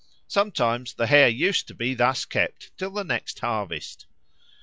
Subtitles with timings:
[0.27, 4.07] Sometimes the Hare used to be thus kept till the next harvest.